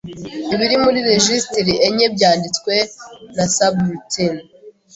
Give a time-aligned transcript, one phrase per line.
[0.53, 2.75] Ibiri muri rejisitiri enye byabitswe
[3.35, 4.41] na subroutine.